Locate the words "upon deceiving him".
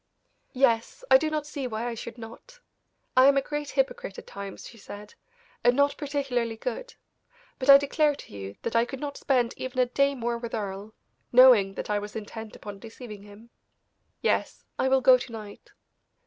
12.55-13.51